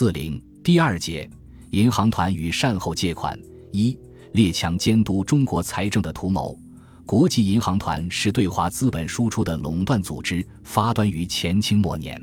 [0.00, 1.28] 四零第二节，
[1.72, 3.38] 银行团与善后借款
[3.70, 3.94] 一
[4.32, 6.58] 列强监督中国财政的图谋。
[7.04, 12.18] 国际银行团是对华资本输出的垄断组织，发端于前清末年。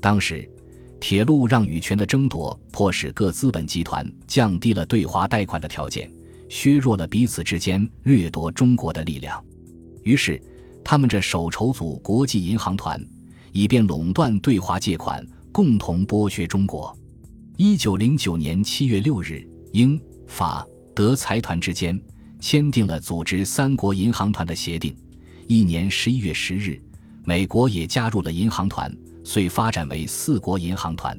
[0.00, 0.50] 当时，
[0.98, 6.12] 铁路让与权的争夺，迫使各资本集团降低了对华贷款的条件，
[6.48, 9.40] 削弱了彼此之间掠夺中国的力量。
[10.02, 10.42] 于是，
[10.82, 13.00] 他们这手筹组国际银行团，
[13.52, 16.92] 以便垄断对华借款，共同剥削中国。
[17.56, 22.00] 一九零九年七月六日，英法德财团之间。
[22.40, 24.94] 签订了组织三国银行团的协定。
[25.46, 26.82] 一年十一月十日，
[27.22, 31.16] 美国也加入了银行团，遂发展为四国银行团。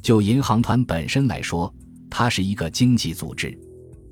[0.00, 1.74] 就银行团本身来说，
[2.08, 3.58] 它是一个经济组织。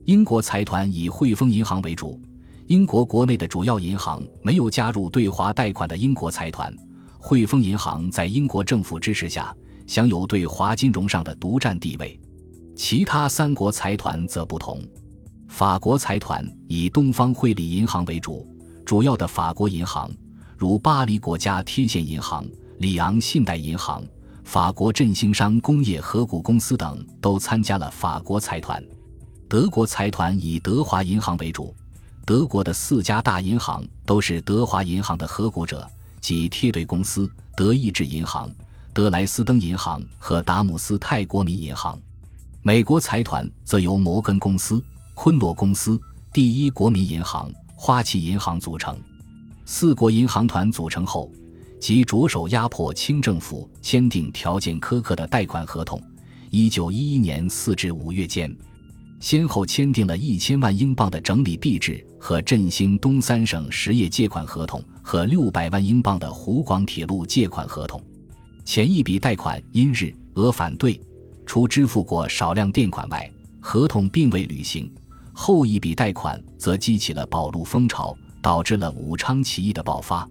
[0.05, 2.21] 英国财团以汇丰银行为主，
[2.67, 6.75] 英国国内的主要银行没有加入对华贷款的英国财团。
[7.19, 9.55] 汇丰银行在英国政府支持下，
[9.93, 12.19] 享有对华金融上的独占地位。
[12.75, 14.81] 其他三国财团则不同。
[15.49, 18.49] 法国财团以东方汇理银行为主，
[18.87, 20.11] 主要的法国银行
[20.57, 22.43] 如巴黎国家贴现银行、
[22.79, 24.03] 里昂信贷银行、
[24.45, 28.83] 法国振兴商工业合股公司等都参加了法国财团。
[29.47, 31.75] 德国财团以德华银行为主，
[32.25, 35.87] 德国的四家大银行都是德华银行的合股者，
[36.23, 38.51] 即贴对公司、德意志银行、
[38.95, 41.99] 德莱斯登银行和达姆斯泰国民银行。
[42.61, 44.83] 美国财团则由摩根公司。
[45.15, 45.99] 昆罗公司、
[46.33, 48.99] 第一国民银行、花旗银行组成。
[49.65, 51.31] 四国银行团组成后，
[51.81, 56.01] 即着手压迫清政府签订条件苛刻的贷款合同。
[56.51, 58.55] 一九一一年四至五月间，
[59.21, 68.03] 先后签订了一千万英镑的整理币制和振兴东三省实业借款合同，和六百万英镑的湖广铁路借款合同。
[68.65, 70.99] 前一笔贷款因日俄反对，
[71.45, 73.31] 除支付过少量垫款外，
[73.61, 74.91] 合同并未履行。
[75.33, 80.29] 后一笔贷款则激起了保路风潮，导致了武昌起义的爆发。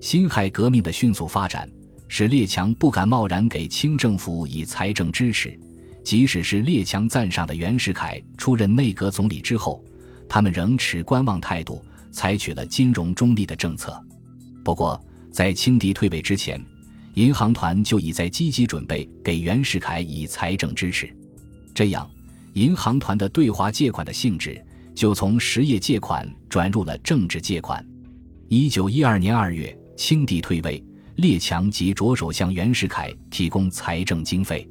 [0.00, 1.68] 辛亥革命的迅速发展，
[2.08, 5.58] 使列强不敢贸然给清政府以财政支持。
[6.02, 9.84] 即使是列强赞赏的袁世凯出任内阁总理之后，
[10.28, 14.00] 他们仍持观望态度，采取了金融中立的政策。
[14.64, 15.00] 不过，
[15.32, 16.64] 在清敌退位之前，
[17.16, 21.14] 银行团就已在积极准备给袁世凯以财政支持。
[21.74, 22.08] 这样。
[22.52, 24.58] 银行团的对华借款的性质
[24.94, 27.86] 就从实业借款转入了政治借款。
[28.48, 30.82] 一九一二年二月，清帝退位，
[31.16, 34.66] 列强即着手向袁世凯提供财政经费。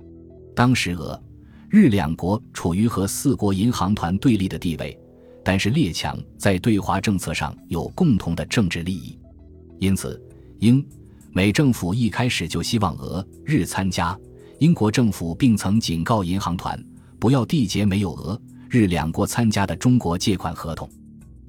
[0.55, 1.21] 当时俄、
[1.69, 4.97] 日两国处于和四国银行团对立的地位，
[5.43, 9.15] 但是列强在对华政策上有共同的政治利益，
[9.77, 10.19] 因此
[10.57, 10.83] 英、
[11.35, 14.17] 美政府一开始就希望俄、日参加。
[14.59, 16.81] 英国政府并曾警告银行团。
[17.19, 20.89] 不要缔结没有俄日两国参加的中国借款合同。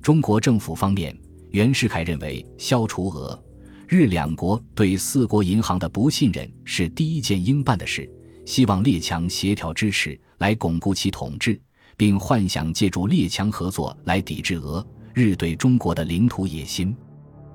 [0.02, 1.16] 中国政府方面，
[1.50, 3.40] 袁世凯认为消除俄
[3.86, 8.10] 日两国对四国银行的不信任是第一件应办的事，
[8.44, 11.60] 希望列强协调支持来巩固其统治，
[11.96, 16.96] 并幻想借助列强合作来抵制俄日对中国的领土野心。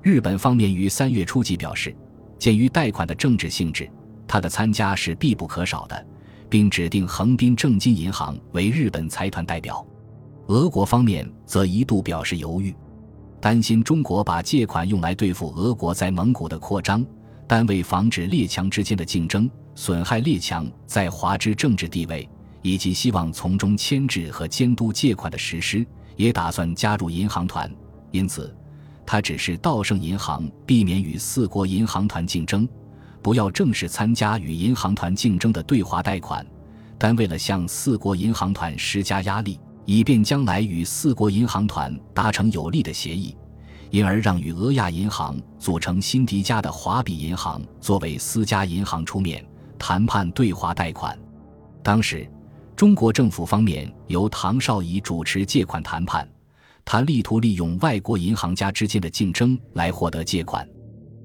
[0.02, 1.94] 日本方面于三月初即表示，
[2.42, 3.88] 鉴于贷款的政治性质，
[4.26, 6.06] 他的参加是必不可少的。
[6.50, 9.86] 并指定横滨正金银行为日本财团代表，
[10.48, 12.74] 俄国方面则一度表示犹豫，
[13.40, 17.06] 担心中国把借款用来对付俄国在蒙古的扩张，
[17.46, 22.28] 但为防止列强之间的竞争损害列强在华之政治地位，
[22.60, 25.86] 以及希望从中牵制和监督借款的实施，
[26.16, 27.70] 也打算加入银行团。
[28.10, 28.52] 因此，
[29.06, 32.68] 他只是道盛银行避免与四国银行团竞争。
[33.22, 36.44] 不要正式参加与银行团竞争的对华贷款，
[36.98, 43.36] 但为了向四国银行团施加压力，以便将来与四国银行团达成有利的协议，
[43.90, 49.44] 因而让与俄亚银行组成辛迪加的华比银行作为私家银行出面
[49.78, 51.16] 谈判对华贷款。
[51.80, 52.28] 当时，
[52.74, 56.28] 中国政府方面由唐绍仪主持借款谈判，
[56.84, 60.68] 他力图利用外国银行家之间的竞争来获得借款，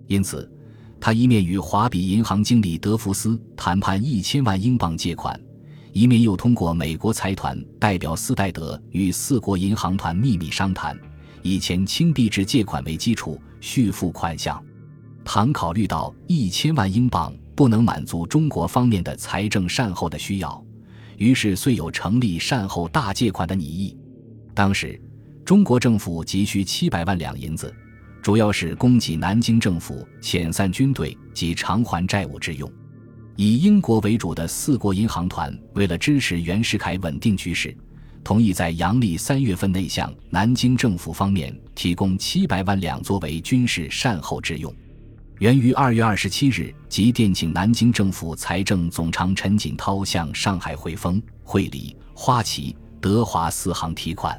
[0.08, 0.52] 因此。
[1.00, 5.40] 他一面与华比银行经理德福斯谈判一千万英镑借款，
[5.94, 11.00] 一面又通过美国财团代表斯戴德与四国银行团秘密商谈，
[11.44, 14.60] 以前清币制借款为基础续付款项。
[15.24, 20.66] 唐考虑到一千万英镑不能满足中国方面的财政善后的需要，
[21.18, 23.96] 于是遂有成立善后大借款的拟议。
[24.56, 25.00] 当时，
[25.48, 27.74] 中国政府急需七百万两银子。
[28.22, 32.70] 主要是供给南京政府遣散军队及偿还债务之用。
[33.38, 37.74] 以英国为主的四国银行团为了支持袁世凯稳定局势，
[38.26, 44.76] 同意在阳历三月份内向南京政府方面提供七百万两作为军事善后之用。
[45.40, 54.38] 源于二月二十七日即电请南京政府财政总长陈锦涛向上海汇丰、汇理、花旗、德华四行提款。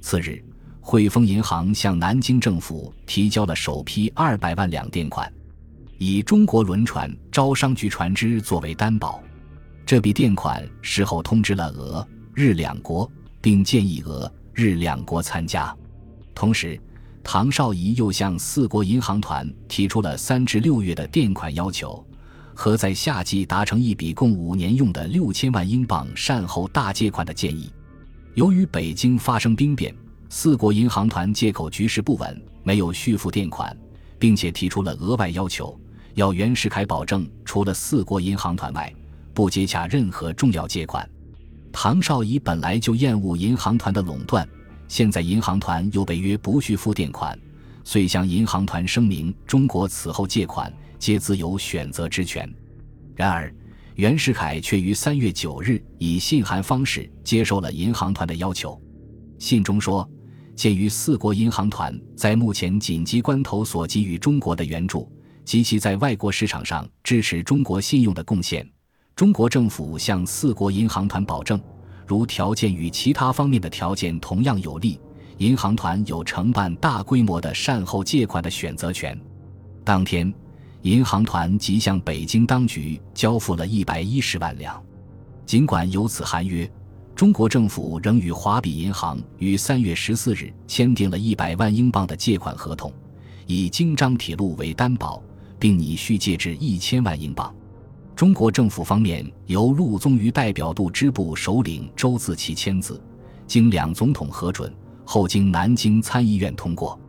[0.00, 0.42] 次日，
[0.80, 5.32] 汇丰银行向南京政府提交了首批二百万两垫款。
[5.98, 9.22] 以中国轮船招商局船只作为担保，
[9.86, 13.10] 这笔垫款事后通知了俄日两国，
[13.40, 15.74] 并建议俄日两国参加。
[16.34, 16.78] 同时，
[17.24, 22.04] 唐绍仪又向四国银行团提出了三至六月的垫款要求，
[22.54, 27.72] 和在夏季达成一笔共五年用的六千万英镑善后大借款的建议。
[28.36, 29.94] 由于北京发生兵变，
[30.28, 33.74] 四国银行团借口局势不稳，没有续付垫款，
[34.18, 35.74] 并且提出了额外要求。
[36.16, 38.94] 要袁世凯保证，除了四国银行团外，
[39.32, 41.08] 不接洽任何重要借款。
[41.72, 44.46] 唐绍仪本来就厌恶银行团的垄断，
[44.86, 47.38] 现在银行团又被约不续付垫款，
[47.84, 52.46] 遂向银行团声明：中国此后借款皆自有选择之权。
[53.14, 53.50] 然而，
[53.96, 58.80] 袁世凯却于三月九日以信函方式接受了银行团的要求。
[59.38, 60.08] 信中说
[60.54, 65.10] ：“鉴于四国银行团在目前紧急关头所给予中国的援助。”
[65.46, 68.68] 及其在外国市场上支持中国信用的贡献，
[69.14, 71.58] 中国政府向四国银行团保证，
[72.04, 74.98] 如条件与其他方面的条件同样有利，
[75.38, 79.16] 银行团有承办大规模的善后借款的选择权。
[79.84, 80.34] 当天，
[80.86, 84.80] 银行团即向北京当局交付了一百一十万两。
[85.44, 86.70] 尽管有此函约，
[87.12, 92.92] 中国政府仍与华比银行于三月十四日签订了一百万英镑的借款合同，
[93.48, 95.20] 以京张铁路为担保。
[95.58, 97.52] 并拟续借至一千万英镑。
[98.14, 103.02] 中国政府方面由陆宗舆代表度支部首领周自齐签字，
[103.46, 104.70] 经两总统核准
[105.02, 107.00] 后，经南京参议院通过。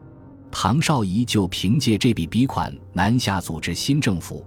[0.59, 4.43] 唐绍仪就凭借这笔笔款南下组织新政府，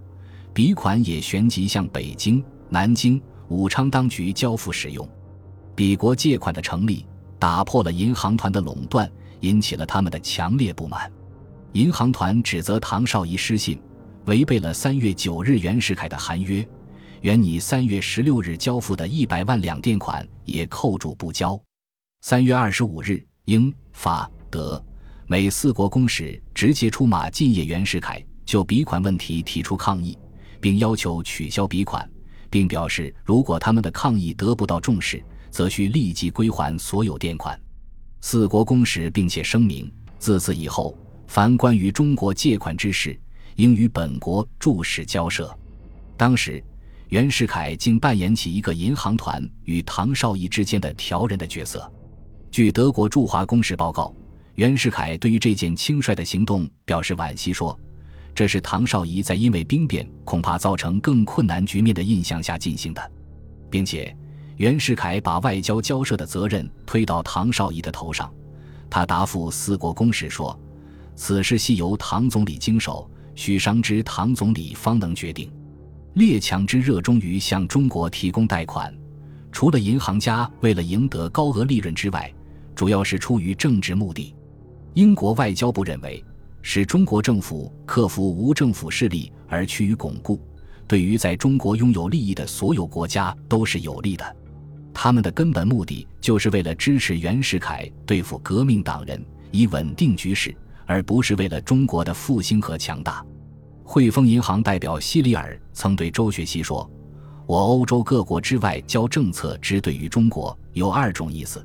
[0.53, 5.09] 笔款也旋即向北京、南京、武昌当局交付使用。
[5.73, 7.07] 比国借款的成立，
[7.39, 9.09] 打破了银行团的垄断，
[9.39, 11.09] 引起了他们的强烈不满。
[11.75, 13.81] 银行团指责唐绍仪失信。
[14.25, 16.69] 违背了三月九日袁世凯的函约，
[17.21, 21.59] 原拟三月十六日交付的一百万两垫款也扣住不交。
[22.23, 24.85] 三月二十五日，英、法、德、
[25.31, 30.19] 美四国公使直接出马进谒袁世凯，就笔款问题提出抗议，
[30.61, 32.05] 并要求取消笔款，
[32.51, 37.57] 并表示如果他们的抗议得不到重视，则需立即归还所有垫款。
[38.21, 39.89] 四国公使并且声明，
[40.19, 40.99] 自此以后，
[41.29, 43.17] 凡关于中国借款之事。
[43.55, 45.57] 应与本国注使交涉。
[46.17, 46.61] 当时，
[47.11, 51.89] 袁世凯竟扮演起一个银行团与唐绍仪之间的调人的角色。
[52.51, 54.13] 据德国驻华公使报告，
[54.61, 57.81] 袁世凯对于这件轻率的行动表示惋惜，说
[58.37, 63.11] ：“这是唐绍仪在因为兵变恐怕造成更困难局面的印象下进行的，
[63.71, 64.15] 并且
[64.59, 68.31] 袁世凯把外交交涉的责任推到唐绍仪的头上。
[68.91, 70.61] 他答复四国公使说
[71.17, 75.51] ：‘此事系由唐总理经手。’”许商之唐总理方能决定。
[76.13, 78.95] 列强之热衷于向中国提供贷款，
[79.51, 82.31] 除了银行家为了赢得高额利润之外，
[82.75, 84.35] 主要是出于政治目的。
[84.95, 86.25] 英国外交部认为，
[86.63, 90.41] 使中国政府克服无政府势力而趋于巩固，
[90.87, 94.37] 对于在中国拥有利益的所有国家都是有利的。
[94.93, 100.55] 他们的根本目的就是为了支持袁世凯对付革命党人，以稳定局势。
[100.87, 103.25] 而不是为了中国的复兴和强大。
[103.85, 106.91] 汇丰银行代表希里尔曾对周学熙说
[107.47, 111.65] ：“我欧洲各国之外交政策之对于中国有二种意思，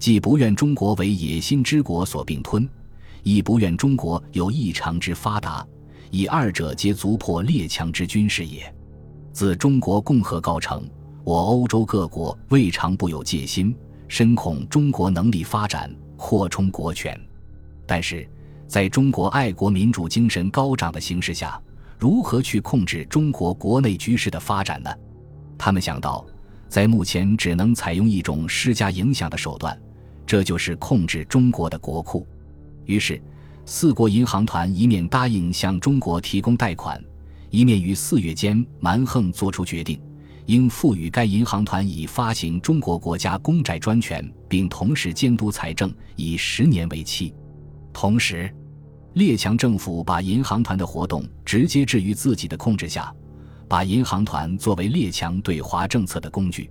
[0.00, 2.68] 既不愿中国为野心之国所并吞，
[3.22, 5.64] 亦不愿中国有异常之发达，
[6.10, 8.74] 以二者皆足破列强之军事也。
[9.32, 10.82] 自中国共和告成，
[11.22, 13.76] 我欧洲各国未尝不有戒心，
[14.08, 17.16] 深恐中国能力发展扩充国权，
[17.86, 18.28] 但是。”
[18.70, 21.60] 在中国爱国民主精神高涨的形势下，
[21.98, 24.90] 如何去控制中国国内局势的发展呢？
[25.58, 26.24] 他们想到，
[26.68, 29.76] 在目前只能采用一种施加影响的手段，
[30.30, 32.24] 这就是控制中国的国库。
[32.84, 33.20] 于是，
[33.66, 37.02] 四国银行团一面答应向中国提供贷款，
[37.50, 40.00] 一面于四月间蛮横作出决定，
[40.46, 47.34] 应赋予该银行团以发行中国国家公债专权，并同时监督财政，以十年为期。
[47.92, 48.48] 同时，
[49.14, 53.12] 列强政府把银行团的活动直接置于自己的控制下，
[53.66, 56.70] 把银行团作为列强对华政策的工具。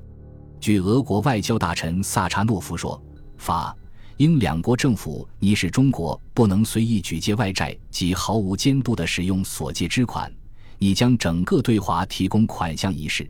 [0.62, 3.04] 据俄国外交大臣萨查诺夫说，
[3.40, 3.76] 法、
[4.18, 10.32] 英两国政府拟使中国不能随意举借外债及毫无监督地使用所借之款，
[10.78, 13.28] 拟将整个对华提供款项一事。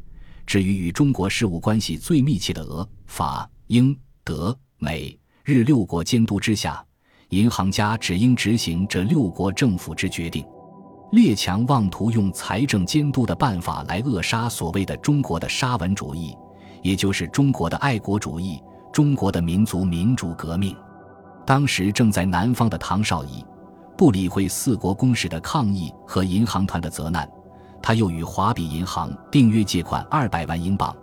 [0.47, 6.83] 至于与中国事务关系最密切的俄、法、英、德、美、日六国监督之下，
[7.29, 10.43] 银行家只应执行这六国政府之决定。
[11.11, 16.35] 列强妄图用财政监督的办法来扼杀所谓的中国的沙文主义。
[16.81, 18.57] 也就是中国的爱国主义，
[18.91, 20.75] 中国的民族民主革命。
[21.45, 23.43] 当时正在南方的唐绍仪，
[23.97, 27.27] 不理会四国公使的抗议和银行团的责难，
[27.81, 30.95] 他又与华比银行订约借款二百万英镑。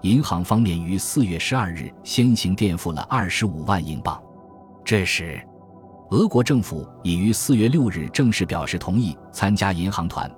[0.00, 4.20] 银行方面于四月十二日先行垫付了二十五万英镑。
[4.84, 5.40] 这时，
[6.10, 10.28] 俄国政府已于四月六日正式表示同意参加银行团，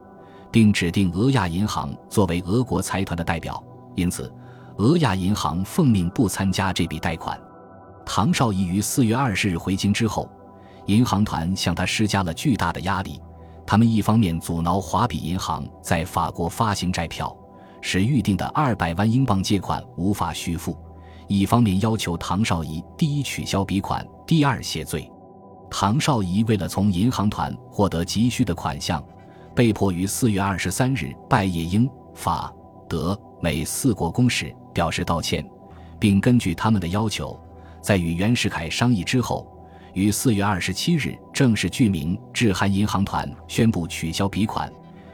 [0.51, 3.63] 并指定俄亚银行作为俄国财团的代表。
[3.95, 4.31] 因此。
[4.79, 7.41] 俄亚银行奉命不参加这笔贷款。
[8.05, 10.29] 唐绍仪于四月二十日回京之后，
[10.87, 13.21] 银行团向他施加了巨大的压力。
[13.67, 17.35] 他们一方面阻挠华比银行在法国发行债票，
[17.81, 20.77] 使预定的二百万英镑借款无法续付；
[21.29, 25.11] 一方面要求唐绍仪第一取消笔款，第二谢罪。
[25.71, 29.03] 唐绍仪为了从银行团获得急需的款项，
[29.55, 32.53] 被迫于四月二十三日拜谒英、法、
[32.89, 34.55] 德、美四国公使。
[34.75, 35.43] 表示道歉，
[35.99, 37.39] 并根据他们的要求，
[37.81, 39.47] 在与袁世凯商议之后，
[39.95, 44.71] 于四月二十七日正式具名致函银行团，宣布取消笔款，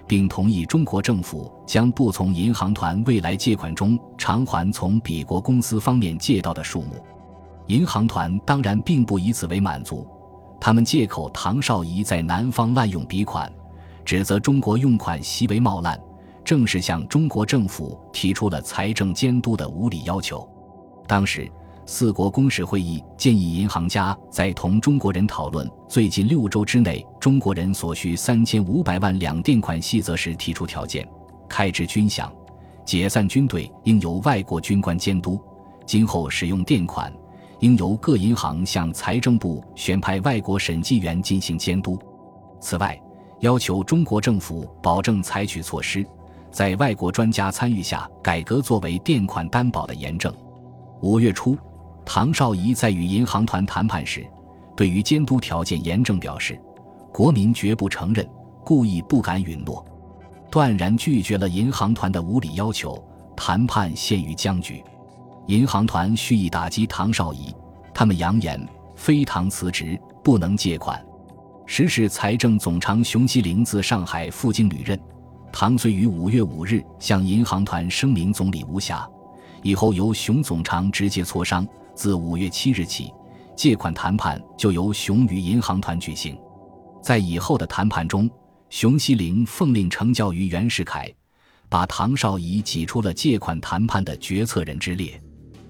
[0.07, 7.05] 并同意中国政府将不从银行团未来借款中偿还从彼国公司方面借到的数目。
[7.67, 10.09] 银行团当然并不以此为满足，
[10.61, 13.53] 他们借口唐绍仪在南方滥用笔款，
[14.05, 15.97] 指责中国用款习为冒滥。
[16.51, 20.45] 正式向中国政府提出了财政监督的无理要求。
[21.07, 21.49] 当时，
[21.87, 31.09] 四国公使会议建议银行家在同中国人讨论最近六周之内中国人所需三千五百万两垫款细则时提出条件：
[31.49, 32.29] 开支军饷、
[32.85, 35.39] 解散军队应由外国军官监督；
[35.87, 37.13] 今后使用垫款
[37.61, 41.97] 应由各银行向财政部选派外国审计员进行监督。
[42.61, 43.01] 此外，
[43.39, 46.05] 要求中国政府保证采取措施。
[46.51, 50.33] 在外国专家参与下，改革作为垫款担保的严正。
[51.01, 51.57] 五月初，
[52.05, 54.27] 唐绍仪在与银行团谈判时，
[54.77, 56.61] 对于监督条件严正表示
[57.13, 58.29] ：“国民绝不承认，
[58.65, 59.85] 故意不敢允诺，
[60.51, 63.03] 断然拒绝了银行团的无理要求，
[63.37, 64.83] 谈判陷于僵局。”
[65.47, 67.55] 银行团蓄意打击唐绍仪，
[67.95, 68.61] 他们扬言
[68.95, 71.03] 非唐辞职不能借款。
[71.67, 75.01] 时事财政总长熊希龄自上海赴京履任。
[75.53, 79.07] 唐遂于五月五日向银行团声明总理无暇，
[79.63, 81.67] 以后由熊总长直接磋商。
[81.93, 83.13] 自五月七日起，
[83.55, 86.39] 借款谈判就由熊与银行团举行。
[87.03, 88.31] 在以后的谈判中，
[88.71, 91.13] 熊希龄奉令呈教于袁世凯，
[91.69, 95.21] 把唐绍仪挤出了借款谈判的决策人之列。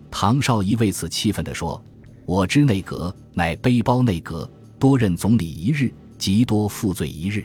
[0.09, 1.83] 唐绍仪为此气愤地说
[2.27, 7.45] ：“我之内阁乃背包内阁，多任总理一日，极多负罪一日。”